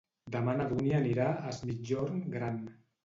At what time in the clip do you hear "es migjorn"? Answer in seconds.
1.51-2.25